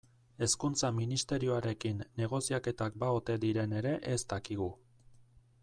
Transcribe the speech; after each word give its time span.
Hezkuntza 0.43 0.89
Ministerioarekin 0.99 2.01
negoziaketak 2.21 2.97
ba 3.05 3.11
ote 3.19 3.37
diren 3.45 3.77
ere 3.83 3.93
ez 4.15 4.19
dakigu. 4.35 4.73